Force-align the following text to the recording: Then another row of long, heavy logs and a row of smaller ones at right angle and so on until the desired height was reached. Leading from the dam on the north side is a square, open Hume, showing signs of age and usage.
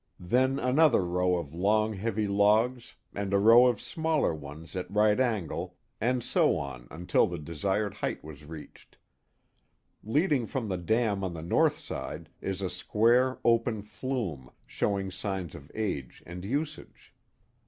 Then 0.19 0.57
another 0.57 1.05
row 1.05 1.35
of 1.35 1.53
long, 1.53 1.93
heavy 1.93 2.27
logs 2.27 2.95
and 3.13 3.31
a 3.31 3.37
row 3.37 3.67
of 3.67 3.79
smaller 3.79 4.33
ones 4.33 4.75
at 4.75 4.89
right 4.89 5.19
angle 5.19 5.77
and 6.01 6.23
so 6.23 6.57
on 6.57 6.87
until 6.89 7.27
the 7.27 7.37
desired 7.37 7.93
height 7.93 8.23
was 8.23 8.43
reached. 8.45 8.97
Leading 10.03 10.47
from 10.47 10.69
the 10.69 10.77
dam 10.77 11.23
on 11.23 11.35
the 11.35 11.43
north 11.43 11.77
side 11.77 12.29
is 12.41 12.63
a 12.63 12.69
square, 12.71 13.37
open 13.45 13.83
Hume, 13.83 14.49
showing 14.65 15.11
signs 15.11 15.53
of 15.53 15.71
age 15.75 16.23
and 16.25 16.43
usage. 16.43 17.13